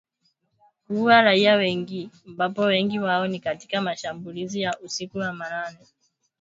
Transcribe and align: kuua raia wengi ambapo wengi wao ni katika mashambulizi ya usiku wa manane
kuua 0.87 1.21
raia 1.21 1.55
wengi 1.55 2.09
ambapo 2.27 2.61
wengi 2.61 2.99
wao 2.99 3.27
ni 3.27 3.39
katika 3.39 3.81
mashambulizi 3.81 4.61
ya 4.61 4.79
usiku 4.79 5.17
wa 5.17 5.33
manane 5.33 5.87